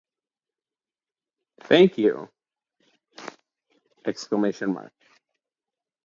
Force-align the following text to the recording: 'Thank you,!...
'Thank 1.59 1.97
you,!... 1.99 2.27